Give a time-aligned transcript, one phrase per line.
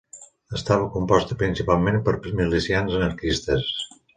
[0.59, 3.73] Estava composta principalment per milicians anarquistes.